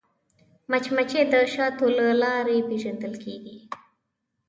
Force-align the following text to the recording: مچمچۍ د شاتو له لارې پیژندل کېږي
مچمچۍ 0.69 1.23
د 1.33 1.35
شاتو 1.53 1.85
له 1.97 2.05
لارې 2.21 2.57
پیژندل 2.69 3.13
کېږي 3.23 3.57